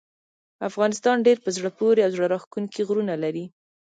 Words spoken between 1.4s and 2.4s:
په زړه پورې او زړه